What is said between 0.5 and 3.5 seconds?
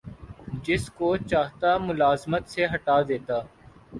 جس کو چاہتا ملازمت سے ہٹا دیتا